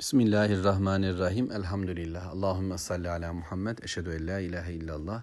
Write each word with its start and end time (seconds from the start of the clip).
Bismillahirrahmanirrahim. 0.00 1.52
Elhamdülillah. 1.52 2.28
Allahümme 2.28 2.78
salli 2.78 3.10
ala 3.10 3.32
Muhammed. 3.32 3.78
Eşhedü 3.78 4.10
en 4.10 4.26
la 4.26 4.40
ilahe 4.40 4.72
illallah 4.72 5.22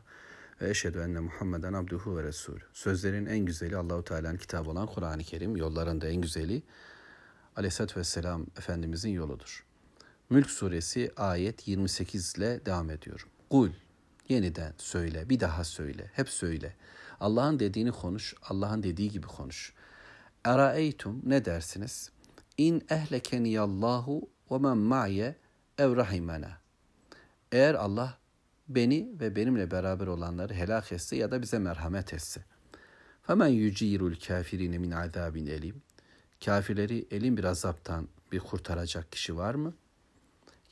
ve 0.61 0.69
eşhedü 0.69 0.99
enne 0.99 1.19
Muhammeden 1.19 1.73
abduhu 1.73 2.17
ve 2.17 2.23
resul. 2.23 2.59
Sözlerin 2.73 3.25
en 3.25 3.39
güzeli 3.39 3.77
Allahu 3.77 4.03
Teala'nın 4.03 4.37
kitabı 4.37 4.69
olan 4.69 4.87
Kur'an-ı 4.87 5.23
Kerim. 5.23 5.55
Yolların 5.55 6.01
da 6.01 6.07
en 6.07 6.21
güzeli 6.21 6.63
Aleyhisselatü 7.55 7.99
Vesselam 7.99 8.45
Efendimizin 8.57 9.09
yoludur. 9.09 9.65
Mülk 10.29 10.49
suresi 10.49 11.11
ayet 11.17 11.67
28 11.67 12.33
ile 12.37 12.65
devam 12.65 12.89
ediyorum. 12.89 13.27
Kul 13.49 13.69
yeniden 14.29 14.73
söyle, 14.77 15.29
bir 15.29 15.39
daha 15.39 15.63
söyle, 15.63 16.11
hep 16.13 16.29
söyle. 16.29 16.75
Allah'ın 17.19 17.59
dediğini 17.59 17.91
konuş, 17.91 18.33
Allah'ın 18.41 18.83
dediği 18.83 19.11
gibi 19.11 19.27
konuş. 19.27 19.73
Eraeytum 20.45 21.21
ne 21.25 21.45
dersiniz? 21.45 22.11
İn 22.57 22.83
ehlekeniyallahu 22.89 24.34
ve 24.51 24.57
men 24.57 24.77
ma'ye. 24.77 25.35
Eğer 27.51 27.73
Allah 27.73 28.17
beni 28.67 29.09
ve 29.19 29.35
benimle 29.35 29.71
beraber 29.71 30.07
olanları 30.07 30.53
helak 30.53 30.91
etse 30.91 31.15
ya 31.15 31.31
da 31.31 31.41
bize 31.41 31.59
merhamet 31.59 32.13
etse. 32.13 32.43
Femen 33.23 33.47
yücirul 33.47 34.15
kafirine 34.27 34.77
min 34.77 34.91
azabin 34.91 35.47
elim. 35.47 35.81
Kafirleri 36.45 37.07
elin 37.11 37.37
bir 37.37 37.43
azaptan 37.43 38.07
bir 38.31 38.39
kurtaracak 38.39 39.11
kişi 39.11 39.37
var 39.37 39.55
mı? 39.55 39.73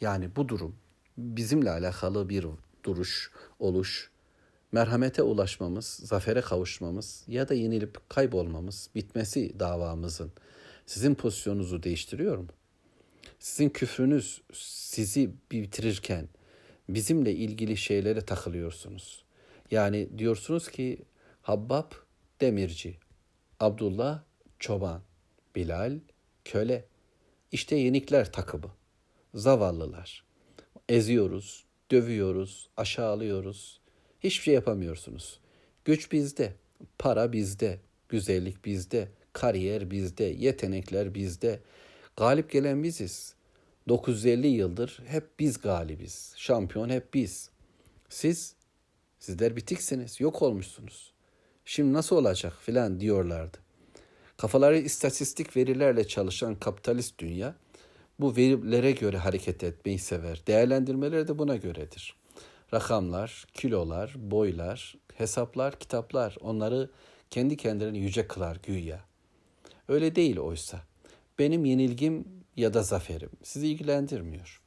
Yani 0.02 0.36
bu 0.36 0.50
durum 0.50 0.76
bizimle 1.18 1.72
alakalı 1.72 2.30
bir 2.30 2.46
duruş, 2.84 3.32
oluş, 3.60 4.12
merhamete 4.72 5.24
ulaşmamız, 5.24 5.86
zafere 5.86 6.42
kavuşmamız 6.42 7.24
ya 7.28 7.50
da 7.50 7.54
yenilip 7.54 8.10
kaybolmamız, 8.10 8.90
bitmesi 8.96 9.60
davamızın 9.60 10.32
sizin 10.86 11.16
pozisyonunuzu 11.16 11.84
değiştiriyor 11.84 12.38
mu? 12.38 12.48
Sizin 13.40 13.70
küfrünüz 13.70 14.42
sizi 14.54 15.32
bitirirken 15.52 16.30
bizimle 16.90 17.32
ilgili 17.32 17.78
şeylere 17.78 18.22
takılıyorsunuz. 18.22 19.24
Yani 19.72 20.10
diyorsunuz 20.18 20.70
ki 20.70 21.06
Habbab 21.42 21.92
demirci, 22.42 22.98
Abdullah 23.60 24.24
çoban, 24.60 25.02
Bilal 25.56 26.00
köle. 26.46 26.86
İşte 27.52 27.76
yenikler 27.76 28.32
takımı. 28.32 28.72
Zavallılar. 29.34 30.24
Eziyoruz, 30.90 31.66
dövüyoruz, 31.92 32.70
aşağılıyoruz. 32.78 33.82
Hiçbir 34.20 34.44
şey 34.44 34.54
yapamıyorsunuz. 34.54 35.40
Güç 35.86 36.12
bizde, 36.12 36.54
para 37.00 37.34
bizde, 37.34 37.80
güzellik 38.10 38.66
bizde, 38.66 39.08
kariyer 39.34 39.92
bizde, 39.92 40.24
yetenekler 40.24 41.16
bizde. 41.16 41.60
Galip 42.18 42.52
gelen 42.52 42.84
biziz. 42.84 43.34
950 43.88 44.48
yıldır 44.48 45.02
hep 45.08 45.40
biz 45.40 45.62
galibiz. 45.62 46.34
Şampiyon 46.38 46.90
hep 46.90 47.14
biz. 47.14 47.50
Siz, 48.10 48.56
sizler 49.20 49.56
bitiksiniz, 49.56 50.22
yok 50.22 50.42
olmuşsunuz. 50.42 51.14
Şimdi 51.66 51.94
nasıl 51.94 52.16
olacak 52.16 52.54
filan 52.62 53.00
diyorlardı. 53.00 53.58
Kafaları 54.38 54.78
istatistik 54.78 55.58
verilerle 55.58 56.08
çalışan 56.08 56.56
kapitalist 56.56 57.20
dünya 57.20 57.56
bu 58.20 58.36
verilere 58.36 58.92
göre 58.92 59.18
hareket 59.18 59.64
etmeyi 59.64 60.00
sever. 60.00 60.42
Değerlendirmeler 60.48 61.28
de 61.28 61.38
buna 61.38 61.56
göredir. 61.56 62.16
Rakamlar, 62.74 63.46
kilolar, 63.54 64.14
boylar, 64.18 64.96
hesaplar, 65.16 65.80
kitaplar 65.80 66.36
onları 66.42 66.90
kendi 67.30 67.58
kendilerini 67.58 68.00
yüce 68.00 68.28
kılar 68.28 68.60
güya. 68.64 69.06
Öyle 69.88 70.16
değil 70.16 70.38
oysa. 70.38 70.82
Benim 71.40 71.66
yenilgim 71.66 72.28
ya 72.56 72.74
da 72.74 72.84
zaferim 72.84 73.30
sizi 73.44 73.68
ilgilendirmiyor. 73.68 74.62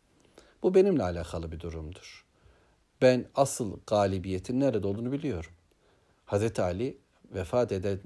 Bu 0.62 0.75
benimle 0.75 1.03
alakalı 1.03 1.53
bir 1.53 1.61
durumdur. 1.61 2.25
Ben 3.03 3.27
asıl 3.34 3.78
galibiyetin 3.86 4.61
nerede 4.61 4.87
olduğunu 4.87 5.12
biliyorum. 5.12 5.50
Hazreti 6.25 6.62
Ali 6.62 6.99
vefat 7.34 7.72
eden 7.72 7.99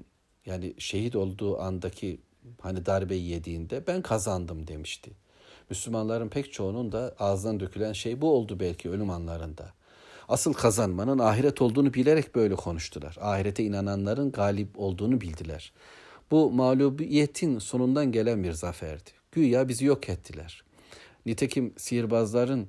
yani 0.45 0.73
şehit 0.77 1.15
olduğu 1.15 1.61
andaki 1.61 2.21
hani 2.61 2.85
darbeyi 2.85 3.29
yediğinde 3.29 3.87
ben 3.87 4.01
kazandım 4.01 4.67
demişti. 4.67 5.11
Müslümanların 5.69 6.29
pek 6.29 6.53
çoğunun 6.53 6.91
da 6.91 7.15
ağzından 7.19 7.59
dökülen 7.59 7.93
şey 7.93 8.21
bu 8.21 8.33
oldu 8.33 8.59
belki 8.59 8.89
ölüm 8.89 9.09
anlarında. 9.09 9.73
Asıl 10.29 10.53
kazanmanın 10.53 11.19
ahiret 11.19 11.61
olduğunu 11.61 11.93
bilerek 11.93 12.35
böyle 12.35 12.55
konuştular. 12.55 13.17
Ahirete 13.21 13.63
inananların 13.63 14.31
galip 14.31 14.79
olduğunu 14.79 15.21
bildiler. 15.21 15.73
Bu 16.31 16.51
mağlubiyetin 16.51 17.59
sonundan 17.59 18.11
gelen 18.11 18.43
bir 18.43 18.51
zaferdi. 18.51 19.09
Güya 19.31 19.67
bizi 19.67 19.85
yok 19.85 20.09
ettiler. 20.09 20.63
Nitekim 21.25 21.73
sihirbazların 21.77 22.67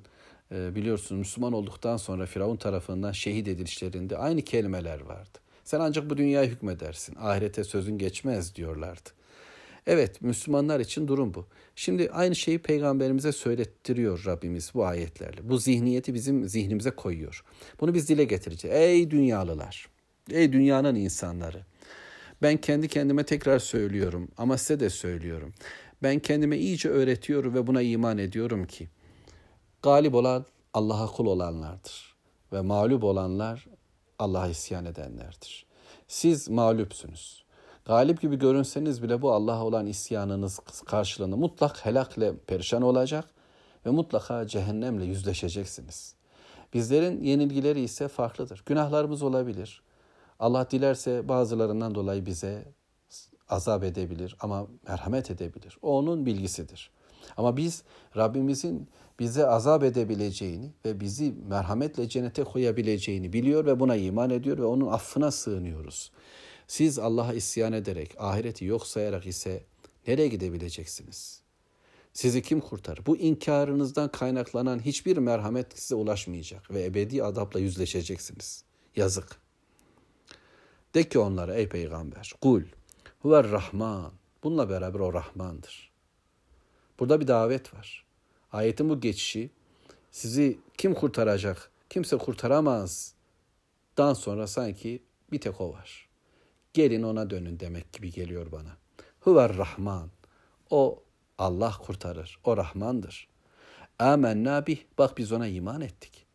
e, 0.51 0.75
biliyorsunuz 0.75 1.19
Müslüman 1.19 1.53
olduktan 1.53 1.97
sonra 1.97 2.25
Firavun 2.25 2.55
tarafından 2.55 3.11
şehit 3.11 3.47
edilişlerinde 3.47 4.17
aynı 4.17 4.41
kelimeler 4.41 5.01
vardı. 5.01 5.39
Sen 5.63 5.79
ancak 5.79 6.09
bu 6.09 6.17
dünyaya 6.17 6.47
hükmedersin. 6.47 7.15
Ahirete 7.15 7.63
sözün 7.63 7.97
geçmez 7.97 8.55
diyorlardı. 8.55 9.09
Evet 9.87 10.21
Müslümanlar 10.21 10.79
için 10.79 11.07
durum 11.07 11.33
bu. 11.33 11.45
Şimdi 11.75 12.09
aynı 12.11 12.35
şeyi 12.35 12.59
peygamberimize 12.59 13.31
söylettiriyor 13.31 14.23
Rabbimiz 14.25 14.71
bu 14.73 14.85
ayetlerle. 14.85 15.49
Bu 15.49 15.57
zihniyeti 15.57 16.13
bizim 16.13 16.49
zihnimize 16.49 16.91
koyuyor. 16.91 17.43
Bunu 17.79 17.93
biz 17.93 18.09
dile 18.09 18.23
getireceğiz. 18.23 18.77
Ey 18.77 19.11
dünyalılar, 19.11 19.87
ey 20.31 20.53
dünyanın 20.53 20.95
insanları. 20.95 21.65
Ben 22.43 22.57
kendi 22.57 22.87
kendime 22.87 23.23
tekrar 23.23 23.59
söylüyorum 23.59 24.27
ama 24.37 24.57
size 24.57 24.79
de 24.79 24.89
söylüyorum. 24.89 25.53
Ben 26.03 26.19
kendime 26.19 26.57
iyice 26.57 26.89
öğretiyorum 26.89 27.53
ve 27.53 27.67
buna 27.67 27.81
iman 27.81 28.17
ediyorum 28.17 28.67
ki 28.67 28.89
galip 29.81 30.15
olan 30.15 30.45
Allah'a 30.73 31.07
kul 31.07 31.25
olanlardır 31.25 32.15
ve 32.53 32.61
mağlup 32.61 33.03
olanlar 33.03 33.67
Allah'a 34.19 34.47
isyan 34.47 34.85
edenlerdir. 34.85 35.65
Siz 36.07 36.49
mağlupsunuz. 36.49 37.45
Galip 37.85 38.21
gibi 38.21 38.39
görünseniz 38.39 39.03
bile 39.03 39.21
bu 39.21 39.31
Allah'a 39.31 39.65
olan 39.65 39.87
isyanınız 39.87 40.59
karşılığında 40.85 41.35
mutlak 41.35 41.85
helakle 41.85 42.37
perişan 42.37 42.81
olacak 42.81 43.25
ve 43.85 43.89
mutlaka 43.89 44.47
cehennemle 44.47 45.05
yüzleşeceksiniz. 45.05 46.15
Bizlerin 46.73 47.23
yenilgileri 47.23 47.81
ise 47.81 48.07
farklıdır. 48.07 48.63
Günahlarımız 48.65 49.23
olabilir. 49.23 49.81
Allah 50.39 50.71
dilerse 50.71 51.27
bazılarından 51.27 51.95
dolayı 51.95 52.25
bize 52.25 52.65
azap 53.49 53.83
edebilir 53.83 54.35
ama 54.39 54.67
merhamet 54.87 55.31
edebilir. 55.31 55.77
O 55.81 55.97
onun 55.97 56.25
bilgisidir. 56.25 56.91
Ama 57.37 57.57
biz 57.57 57.83
Rabbimizin 58.17 58.87
bize 59.19 59.47
azap 59.47 59.83
edebileceğini 59.83 60.71
ve 60.85 60.99
bizi 60.99 61.33
merhametle 61.49 62.09
cennete 62.09 62.43
koyabileceğini 62.43 63.33
biliyor 63.33 63.65
ve 63.65 63.79
buna 63.79 63.95
iman 63.95 64.29
ediyor 64.29 64.57
ve 64.57 64.65
onun 64.65 64.87
affına 64.87 65.31
sığınıyoruz. 65.31 66.11
Siz 66.67 66.99
Allah'a 66.99 67.33
isyan 67.33 67.73
ederek, 67.73 68.15
ahireti 68.17 68.65
yok 68.65 68.87
sayarak 68.87 69.25
ise 69.25 69.63
nereye 70.07 70.27
gidebileceksiniz? 70.27 71.41
Sizi 72.13 72.41
kim 72.41 72.59
kurtarır? 72.61 73.05
Bu 73.05 73.17
inkarınızdan 73.17 74.11
kaynaklanan 74.11 74.79
hiçbir 74.79 75.17
merhamet 75.17 75.79
size 75.79 75.95
ulaşmayacak 75.95 76.71
ve 76.71 76.83
ebedi 76.83 77.23
adapla 77.23 77.59
yüzleşeceksiniz. 77.59 78.63
Yazık. 78.95 79.42
De 80.95 81.09
ki 81.09 81.19
onlara 81.19 81.55
ey 81.55 81.69
peygamber, 81.69 82.33
kul, 82.41 82.61
huver 83.21 83.51
rahman. 83.51 84.11
Bununla 84.43 84.69
beraber 84.69 84.99
o 84.99 85.13
Rahmandır. 85.13 85.91
Burada 86.99 87.21
bir 87.21 87.27
davet 87.27 87.73
var. 87.73 88.05
Ayetin 88.51 88.89
bu 88.89 89.01
geçişi 89.01 89.49
sizi 90.11 90.59
kim 90.77 90.93
kurtaracak? 90.93 91.71
Kimse 91.89 92.17
kurtaramaz. 92.17 93.13
Dan 93.97 94.13
sonra 94.13 94.47
sanki 94.47 95.03
bir 95.31 95.41
tek 95.41 95.61
o 95.61 95.73
var. 95.73 96.09
Gelin 96.73 97.03
ona 97.03 97.29
dönün 97.29 97.59
demek 97.59 97.93
gibi 97.93 98.11
geliyor 98.11 98.51
bana. 98.51 98.77
Huver 99.19 99.57
Rahman. 99.57 100.09
O 100.69 101.03
Allah 101.37 101.71
kurtarır. 101.71 102.39
O 102.43 102.57
Rahmandır. 102.57 103.27
Amenna 103.99 104.67
bih. 104.67 104.77
Bak 104.97 105.17
biz 105.17 105.31
ona 105.31 105.47
iman 105.47 105.81
ettik. 105.81 106.25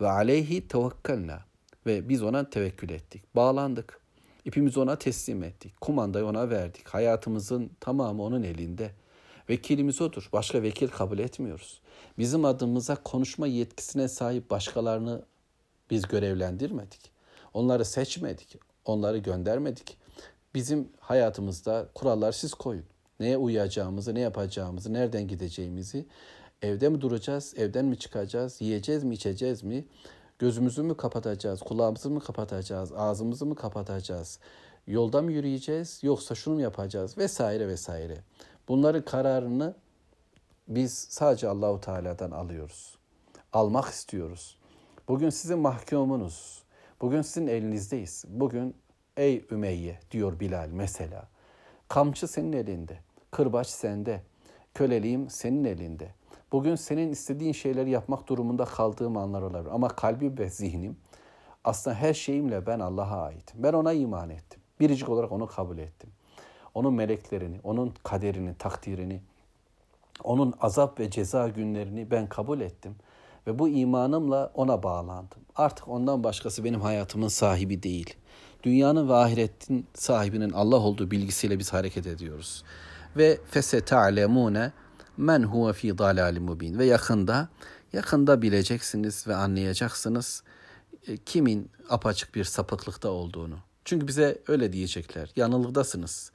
Ve 0.00 0.10
aleyhi 0.10 0.68
tevekkelna. 0.68 1.44
Ve 1.86 2.08
biz 2.08 2.22
ona 2.22 2.50
tevekkül 2.50 2.90
ettik. 2.90 3.36
Bağlandık. 3.36 4.01
İpimizi 4.44 4.80
ona 4.80 4.96
teslim 4.96 5.42
ettik. 5.42 5.80
Kumandayı 5.80 6.24
ona 6.24 6.50
verdik. 6.50 6.88
Hayatımızın 6.88 7.70
tamamı 7.80 8.22
onun 8.22 8.42
elinde. 8.42 8.90
Vekilimiz 9.48 10.00
odur. 10.00 10.28
Başka 10.32 10.62
vekil 10.62 10.88
kabul 10.88 11.18
etmiyoruz. 11.18 11.80
Bizim 12.18 12.44
adımıza 12.44 12.96
konuşma 12.96 13.46
yetkisine 13.46 14.08
sahip 14.08 14.50
başkalarını 14.50 15.22
biz 15.90 16.08
görevlendirmedik. 16.08 17.00
Onları 17.54 17.84
seçmedik. 17.84 18.58
Onları 18.84 19.18
göndermedik. 19.18 19.96
Bizim 20.54 20.88
hayatımızda 21.00 21.88
kurallar 21.94 22.32
siz 22.32 22.54
koyun. 22.54 22.84
Neye 23.20 23.36
uyacağımızı, 23.36 24.14
ne 24.14 24.20
yapacağımızı, 24.20 24.92
nereden 24.92 25.28
gideceğimizi, 25.28 26.06
evde 26.62 26.88
mi 26.88 27.00
duracağız, 27.00 27.54
evden 27.56 27.84
mi 27.84 27.98
çıkacağız, 27.98 28.60
yiyeceğiz 28.60 29.04
mi, 29.04 29.14
içeceğiz 29.14 29.62
mi, 29.62 29.84
gözümüzü 30.38 30.82
mü 30.82 30.96
kapatacağız, 30.96 31.60
kulağımızı 31.60 32.10
mı 32.10 32.20
kapatacağız, 32.20 32.92
ağzımızı 32.92 33.46
mı 33.46 33.54
kapatacağız, 33.54 34.38
yolda 34.86 35.22
mı 35.22 35.32
yürüyeceğiz, 35.32 36.00
yoksa 36.02 36.34
şunu 36.34 36.54
mu 36.54 36.60
yapacağız 36.60 37.18
vesaire 37.18 37.68
vesaire. 37.68 38.18
Bunların 38.68 39.04
kararını 39.04 39.74
Biz 40.68 40.92
sadece 40.94 41.48
Allahu 41.48 41.80
Teala'dan 41.80 42.30
alıyoruz. 42.30 42.98
Almak 43.52 43.88
istiyoruz. 43.88 44.58
Bugün 45.08 45.30
sizin 45.30 45.58
mahkumunuz. 45.58 46.62
Bugün 47.00 47.22
sizin 47.22 47.46
elinizdeyiz. 47.46 48.24
Bugün 48.28 48.76
ey 49.16 49.46
Ümeyye 49.50 50.00
diyor 50.10 50.40
Bilal 50.40 50.68
mesela. 50.72 51.28
Kamçı 51.88 52.28
senin 52.28 52.52
elinde. 52.52 52.98
Kırbaç 53.30 53.66
sende. 53.66 54.22
Köleliğim 54.74 55.30
senin 55.30 55.64
elinde. 55.64 56.14
Bugün 56.52 56.74
senin 56.74 57.12
istediğin 57.12 57.52
şeyleri 57.52 57.90
yapmak 57.90 58.28
durumunda 58.28 58.64
kaldığım 58.64 59.16
anlar 59.16 59.42
olabilir. 59.42 59.74
Ama 59.74 59.88
kalbim 59.88 60.38
ve 60.38 60.48
zihnim 60.48 60.96
aslında 61.64 61.96
her 61.96 62.14
şeyimle 62.14 62.66
ben 62.66 62.80
Allah'a 62.80 63.22
ait. 63.22 63.52
Ben 63.54 63.72
ona 63.72 63.92
iman 63.92 64.30
ettim. 64.30 64.60
Biricik 64.80 65.08
olarak 65.08 65.32
onu 65.32 65.46
kabul 65.46 65.78
ettim. 65.78 66.10
Onun 66.74 66.94
meleklerini, 66.94 67.60
onun 67.64 67.94
kaderini, 68.02 68.54
takdirini, 68.54 69.20
onun 70.24 70.54
azap 70.60 71.00
ve 71.00 71.10
ceza 71.10 71.48
günlerini 71.48 72.10
ben 72.10 72.26
kabul 72.26 72.60
ettim. 72.60 72.94
Ve 73.46 73.58
bu 73.58 73.68
imanımla 73.68 74.50
ona 74.54 74.82
bağlandım. 74.82 75.38
Artık 75.56 75.88
ondan 75.88 76.24
başkası 76.24 76.64
benim 76.64 76.80
hayatımın 76.80 77.28
sahibi 77.28 77.82
değil. 77.82 78.16
Dünyanın 78.62 79.08
ve 79.08 79.14
ahiretin 79.14 79.86
sahibinin 79.94 80.50
Allah 80.50 80.76
olduğu 80.76 81.10
bilgisiyle 81.10 81.58
biz 81.58 81.72
hareket 81.72 82.06
ediyoruz. 82.06 82.64
Ve 83.16 83.38
fese 83.50 83.84
ta'lemune 83.84 84.72
men 85.16 85.42
huve 85.42 85.72
fi 85.72 85.98
dalalim 85.98 86.42
mubin 86.42 86.78
ve 86.78 86.84
yakında 86.84 87.48
yakında 87.92 88.42
bileceksiniz 88.42 89.26
ve 89.26 89.34
anlayacaksınız 89.34 90.42
e, 91.06 91.16
kimin 91.16 91.70
apaçık 91.88 92.34
bir 92.34 92.44
sapıklıkta 92.44 93.08
olduğunu. 93.08 93.58
Çünkü 93.84 94.08
bize 94.08 94.42
öyle 94.48 94.72
diyecekler. 94.72 95.30
Yanılgıdasınız. 95.36 96.32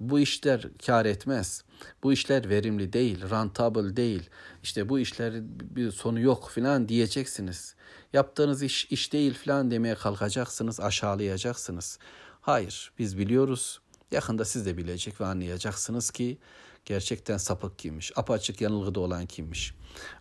Bu 0.00 0.20
işler 0.20 0.68
kar 0.86 1.06
etmez. 1.06 1.64
Bu 2.02 2.12
işler 2.12 2.48
verimli 2.48 2.92
değil, 2.92 3.30
rentable 3.30 3.96
değil. 3.96 4.30
İşte 4.62 4.88
bu 4.88 4.98
işler 4.98 5.34
bir 5.76 5.90
sonu 5.90 6.20
yok 6.20 6.50
filan 6.50 6.88
diyeceksiniz. 6.88 7.74
Yaptığınız 8.12 8.62
iş 8.62 8.84
iş 8.84 9.12
değil 9.12 9.34
filan 9.34 9.70
demeye 9.70 9.94
kalkacaksınız, 9.94 10.80
aşağılayacaksınız. 10.80 11.98
Hayır, 12.40 12.92
biz 12.98 13.18
biliyoruz. 13.18 13.80
Yakında 14.12 14.44
siz 14.44 14.66
de 14.66 14.76
bilecek 14.76 15.20
ve 15.20 15.26
anlayacaksınız 15.26 16.10
ki 16.10 16.38
gerçekten 16.84 17.36
sapık 17.36 17.78
kimmiş, 17.78 18.12
apaçık 18.16 18.60
yanılgıda 18.60 19.00
olan 19.00 19.26
kimmiş. 19.26 19.74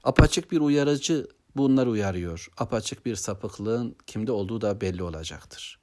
Apaçık 0.03 0.51
bir 0.51 0.59
uyarıcı 0.59 1.27
bunları 1.55 1.89
uyarıyor. 1.89 2.47
Apaçık 2.57 3.05
bir 3.05 3.15
sapıklığın 3.15 3.95
kimde 4.07 4.31
olduğu 4.31 4.61
da 4.61 4.81
belli 4.81 5.03
olacaktır. 5.03 5.79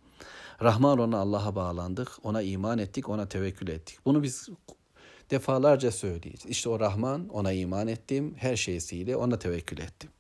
Rahman 0.63 0.99
ona 0.99 1.19
Allah'a 1.19 1.55
bağlandık, 1.55 2.09
ona 2.23 2.43
iman 2.43 2.79
ettik, 2.79 3.09
ona 3.09 3.29
tevekkül 3.29 3.69
ettik. 3.69 3.99
Bunu 4.05 4.23
biz 4.23 4.49
defalarca 5.31 5.93
söyleyeceğiz. 5.93 6.47
İşte 6.47 6.69
o 6.69 6.81
Rahman, 6.81 7.29
ona 7.29 7.53
iman 7.53 7.89
ettim, 7.89 8.35
her 8.39 8.57
şeysiyle 8.57 9.17
ona 9.17 9.39
tevekkül 9.39 9.79
ettim. 9.79 10.11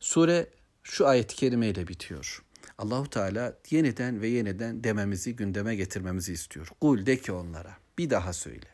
Sure 0.00 0.50
şu 0.82 1.06
ayet-i 1.06 1.36
kerimeyle 1.36 1.88
bitiyor. 1.88 2.44
Allahu 2.78 3.10
Teala 3.10 3.58
yeniden 3.70 4.20
ve 4.20 4.28
yeniden 4.28 4.84
dememizi 4.84 5.36
gündeme 5.36 5.76
getirmemizi 5.76 6.32
istiyor. 6.32 6.68
Kul 6.80 7.06
de 7.06 7.18
ki 7.18 7.32
onlara 7.32 7.76
bir 7.98 8.10
daha 8.10 8.32
söyle. 8.32 8.66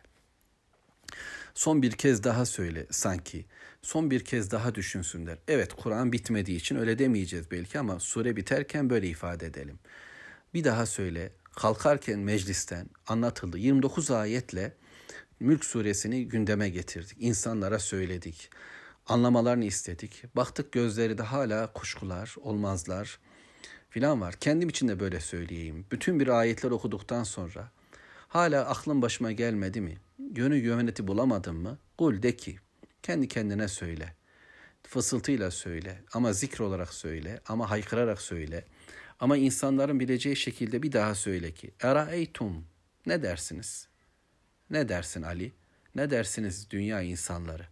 Son 1.55 1.83
bir 1.83 1.93
kez 1.93 2.25
daha 2.25 2.47
söyle 2.47 2.87
sanki. 2.91 3.45
Son 3.83 4.11
bir 4.11 4.25
kez 4.25 4.51
daha 4.51 4.75
düşünsünler. 4.75 5.39
Evet 5.49 5.73
Kur'an 5.73 6.12
bitmediği 6.12 6.56
için 6.56 6.77
öyle 6.77 6.99
demeyeceğiz 6.99 7.51
belki 7.51 7.79
ama 7.79 8.01
sure 8.01 8.37
biterken 8.37 8.91
böyle 8.91 9.09
ifade 9.09 9.47
edelim. 9.47 9.79
Bir 10.55 10.65
daha 10.65 10.87
söyle. 10.87 11.33
Kalkarken 11.56 12.19
meclisten 12.19 12.87
anlatıldı. 13.06 13.59
29 13.59 14.11
ayetle 14.11 14.73
Mülk 15.41 15.65
suresini 15.65 16.29
gündeme 16.29 16.69
getirdik. 16.69 17.17
İnsanlara 17.21 17.79
söyledik. 17.79 18.51
Anlamalarını 19.06 19.65
istedik. 19.65 20.37
Baktık 20.37 20.73
gözleri 20.73 21.19
de 21.19 21.23
hala 21.23 21.73
kuşkular, 21.73 22.35
olmazlar 22.41 23.19
filan 23.94 24.20
var. 24.20 24.35
Kendim 24.35 24.69
için 24.69 24.88
de 24.88 25.00
böyle 25.00 25.20
söyleyeyim. 25.20 25.87
Bütün 25.93 26.20
bir 26.20 26.29
ayetler 26.29 26.70
okuduktan 26.70 27.25
sonra 27.25 27.70
hala 28.29 28.69
aklım 28.69 29.02
başıma 29.02 29.32
gelmedi 29.32 29.81
mi? 29.81 29.99
Yönü 30.37 30.56
yöneti 30.56 31.06
bulamadım 31.06 31.56
mı? 31.56 31.79
Kul 31.99 32.23
de 32.23 32.37
ki 32.37 32.56
kendi 33.02 33.29
kendine 33.29 33.69
söyle. 33.69 34.14
Fısıltıyla 34.82 35.50
söyle 35.50 36.02
ama 36.12 36.32
zikr 36.32 36.61
olarak 36.61 36.94
söyle 36.94 37.41
ama 37.46 37.70
haykırarak 37.70 38.20
söyle. 38.20 38.64
Ama 39.20 39.37
insanların 39.37 40.00
bileceği 40.00 40.37
şekilde 40.37 40.82
bir 40.82 40.93
daha 40.93 41.14
söyle 41.14 41.52
ki 41.52 41.70
Eraeytum 41.81 42.64
ne 43.06 43.23
dersiniz? 43.23 43.88
Ne 44.70 44.88
dersin 44.88 45.23
Ali? 45.23 45.52
Ne 45.94 46.11
dersiniz 46.11 46.70
dünya 46.70 47.02
insanları? 47.02 47.67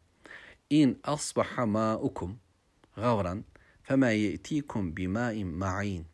İn 0.70 1.00
asbaha 1.04 1.66
ma'ukum 1.66 2.38
gavran 2.96 3.44
fema 3.82 4.10
ye'tikum 4.10 4.96
bima'in 4.96 5.48
ma'in. 5.48 6.11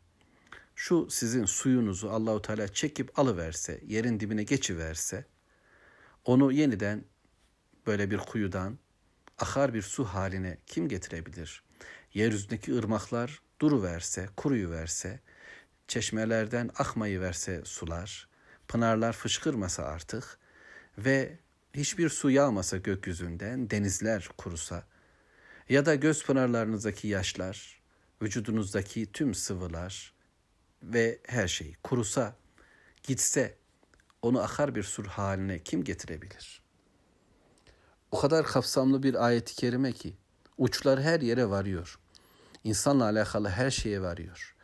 Şu 0.81 1.07
sizin 1.09 1.45
suyunuzu 1.45 2.09
Allahu 2.09 2.41
Teala 2.41 2.67
çekip 2.67 3.19
alıverse, 3.19 3.81
yerin 3.87 4.19
dibine 4.19 4.43
geçiverse, 4.43 5.25
onu 6.25 6.51
yeniden 6.51 7.05
böyle 7.87 8.11
bir 8.11 8.17
kuyudan 8.17 8.79
akar 9.37 9.73
bir 9.73 9.81
su 9.81 10.03
haline 10.03 10.57
kim 10.65 10.87
getirebilir? 10.87 11.63
Yeryüzündeki 12.13 12.75
ırmaklar 12.77 13.41
duru 13.61 13.83
verse, 13.83 14.29
kuruyu 14.37 14.71
verse, 14.71 15.19
çeşmelerden 15.87 16.69
akmayı 16.77 17.21
verse 17.21 17.61
sular, 17.65 18.27
pınarlar 18.67 19.13
fışkırmasa 19.13 19.83
artık 19.83 20.39
ve 20.97 21.39
hiçbir 21.73 22.09
su 22.09 22.29
yağmasa 22.29 22.77
gökyüzünden, 22.77 23.69
denizler 23.69 24.29
kurusa 24.37 24.87
ya 25.69 25.85
da 25.85 25.95
göz 25.95 26.25
pınarlarınızdaki 26.25 27.07
yaşlar, 27.07 27.81
vücudunuzdaki 28.21 29.11
tüm 29.11 29.33
sıvılar 29.33 30.18
ve 30.83 31.19
her 31.27 31.47
şey 31.47 31.75
kurusa, 31.83 32.35
gitse 33.03 33.57
onu 34.21 34.41
akar 34.41 34.75
bir 34.75 34.83
sur 34.83 35.05
haline 35.05 35.59
kim 35.59 35.83
getirebilir? 35.83 36.61
O 38.11 38.19
kadar 38.19 38.45
kapsamlı 38.45 39.03
bir 39.03 39.25
ayet-i 39.25 39.55
kerime 39.55 39.91
ki 39.91 40.13
uçlar 40.57 41.01
her 41.01 41.21
yere 41.21 41.49
varıyor. 41.49 41.99
İnsanla 42.63 43.03
alakalı 43.03 43.49
her 43.49 43.71
şeye 43.71 44.01
varıyor. 44.01 44.55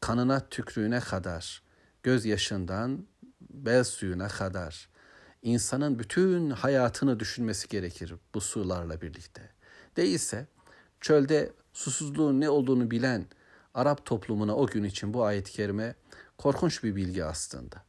Kanına 0.00 0.48
tükrüğüne 0.48 1.00
kadar, 1.00 1.62
gözyaşından 2.02 3.06
bel 3.40 3.84
suyuna 3.84 4.28
kadar, 4.28 4.88
insanın 5.42 5.98
bütün 5.98 6.50
hayatını 6.50 7.20
düşünmesi 7.20 7.68
gerekir 7.68 8.14
bu 8.34 8.40
sularla 8.40 9.00
birlikte. 9.00 9.50
Değilse 9.96 10.46
çölde 11.00 11.52
susuzluğun 11.72 12.40
ne 12.40 12.50
olduğunu 12.50 12.90
bilen 12.90 13.26
Arap 13.76 14.06
toplumuna 14.06 14.56
o 14.56 14.66
gün 14.66 14.84
için 14.84 15.14
bu 15.14 15.24
ayet-i 15.24 15.52
kerime 15.52 15.94
korkunç 16.38 16.84
bir 16.84 16.96
bilgi 16.96 17.24
aslında. 17.24 17.84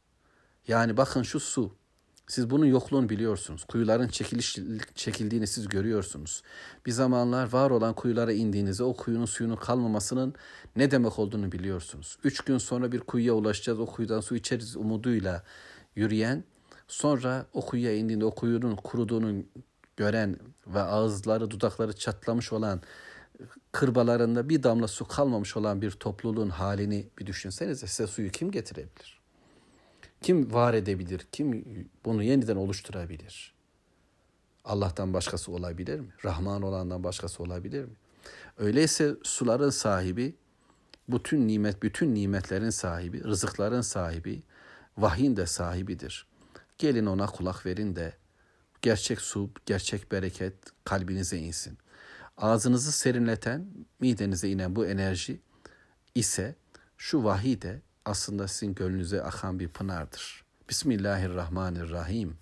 Yani 0.68 0.96
bakın 0.96 1.22
şu 1.22 1.40
su, 1.40 1.74
siz 2.26 2.50
bunun 2.50 2.66
yokluğunu 2.66 3.08
biliyorsunuz. 3.08 3.64
Kuyuların 3.64 4.08
çekiliş, 4.08 4.58
çekildiğini 4.94 5.46
siz 5.46 5.68
görüyorsunuz. 5.68 6.42
Bir 6.86 6.92
zamanlar 6.92 7.52
var 7.52 7.70
olan 7.70 7.94
kuyulara 7.94 8.32
indiğinizde 8.32 8.82
o 8.82 8.96
kuyunun 8.96 9.26
suyunun 9.26 9.56
kalmamasının 9.56 10.34
ne 10.76 10.90
demek 10.90 11.18
olduğunu 11.18 11.52
biliyorsunuz. 11.52 12.18
Üç 12.24 12.40
gün 12.40 12.58
sonra 12.58 12.92
bir 12.92 13.00
kuyuya 13.00 13.34
ulaşacağız, 13.34 13.80
o 13.80 13.86
kuyudan 13.86 14.20
su 14.20 14.36
içeriz 14.36 14.76
umuduyla 14.76 15.44
yürüyen 15.96 16.44
Sonra 16.88 17.46
o 17.52 17.66
kuyuya 17.66 17.96
indiğinde 17.96 18.24
o 18.24 18.30
kuyunun 18.30 18.76
kuruduğunu 18.76 19.44
gören 19.96 20.36
ve 20.66 20.80
ağızları 20.80 21.50
dudakları 21.50 21.92
çatlamış 21.96 22.52
olan 22.52 22.80
kırbalarında 23.72 24.48
bir 24.48 24.62
damla 24.62 24.88
su 24.88 25.08
kalmamış 25.08 25.56
olan 25.56 25.82
bir 25.82 25.90
topluluğun 25.90 26.48
halini 26.48 27.08
bir 27.18 27.26
düşünsenize 27.26 27.86
size 27.86 28.06
suyu 28.06 28.30
kim 28.30 28.50
getirebilir? 28.50 29.20
Kim 30.22 30.52
var 30.52 30.74
edebilir? 30.74 31.26
Kim 31.32 31.64
bunu 32.04 32.22
yeniden 32.22 32.56
oluşturabilir? 32.56 33.54
Allah'tan 34.64 35.14
başkası 35.14 35.52
olabilir 35.52 36.00
mi? 36.00 36.08
Rahman 36.24 36.62
olandan 36.62 37.04
başkası 37.04 37.42
olabilir 37.42 37.84
mi? 37.84 37.94
Öyleyse 38.58 39.16
suların 39.22 39.70
sahibi, 39.70 40.34
bütün 41.08 41.48
nimet, 41.48 41.82
bütün 41.82 42.14
nimetlerin 42.14 42.70
sahibi, 42.70 43.24
rızıkların 43.24 43.80
sahibi, 43.80 44.42
vahyin 44.98 45.36
de 45.36 45.46
sahibidir. 45.46 46.26
Gelin 46.78 47.06
ona 47.06 47.26
kulak 47.26 47.66
verin 47.66 47.96
de 47.96 48.12
gerçek 48.82 49.20
su, 49.20 49.50
gerçek 49.66 50.12
bereket 50.12 50.54
kalbinize 50.84 51.38
insin. 51.38 51.78
Ağzınızı 52.38 52.92
serinleten, 52.92 53.66
midenize 54.00 54.48
inen 54.48 54.76
bu 54.76 54.86
enerji 54.86 55.40
ise 56.14 56.56
şu 56.96 57.24
vahiy 57.24 57.62
de 57.62 57.82
aslında 58.04 58.48
sizin 58.48 58.74
gönlünüze 58.74 59.22
akan 59.22 59.60
bir 59.60 59.68
pınardır. 59.68 60.44
Bismillahirrahmanirrahim. 60.68 62.38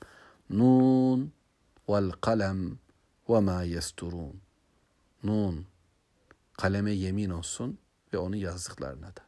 Nun 0.50 1.32
vel 1.88 2.10
kalem 2.10 2.78
ve 3.28 3.40
ma 3.40 3.62
yesturun. 3.62 4.40
Nun, 5.24 5.66
kaleme 6.52 6.92
yemin 6.92 7.30
olsun 7.30 7.78
ve 8.12 8.18
onun 8.18 8.36
yazdıklarına 8.36 9.06
da. 9.06 9.20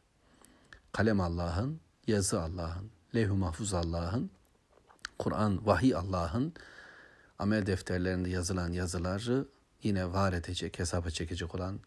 Kalem 0.91 1.21
Allah'ın, 1.21 1.79
yazı 2.07 2.41
Allah'ın, 2.41 2.91
levh-i 3.15 3.33
mahfuz 3.33 3.73
Allah'ın, 3.73 4.31
Kur'an, 5.19 5.65
vahiy 5.67 5.95
Allah'ın 5.95 6.53
amel 7.39 7.65
defterlerinde 7.65 8.29
yazılan 8.29 8.71
yazıları 8.71 9.47
yine 9.83 10.13
var 10.13 10.33
edecek, 10.33 10.79
hesaba 10.79 11.09
çekecek 11.09 11.55
olan 11.55 11.79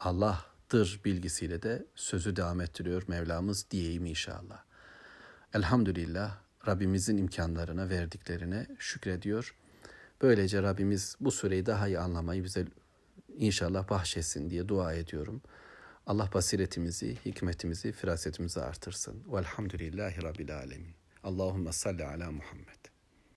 Allah'tır 0.00 1.00
bilgisiyle 1.04 1.62
de 1.62 1.86
sözü 1.94 2.36
devam 2.36 2.60
ettiriyor 2.60 3.02
Mevlamız 3.08 3.70
diyeyim 3.70 4.06
inşallah. 4.06 4.64
Elhamdülillah 5.54 6.38
Rabbimizin 6.66 7.16
imkanlarına 7.16 7.88
verdiklerine 7.88 8.66
şükrediyor. 8.78 9.54
Böylece 10.22 10.62
Rabbimiz 10.62 11.16
bu 11.20 11.30
süreyi 11.30 11.66
daha 11.66 11.88
iyi 11.88 11.98
anlamayı 11.98 12.44
bize 12.44 12.66
inşallah 13.36 13.90
bahşetsin 13.90 14.50
diye 14.50 14.68
dua 14.68 14.94
ediyorum. 14.94 15.42
Allah 16.06 16.30
basiretimizi, 16.34 17.16
hikmetimizi, 17.26 17.92
firasetimizi 17.92 18.60
artırsın. 18.60 19.24
Velhamdülillahi 19.32 20.22
Rabbil 20.22 20.56
Alemin. 20.56 20.94
Allahümme 21.24 21.72
salli 21.72 22.04
ala 22.04 22.30
Muhammed. 22.30 22.81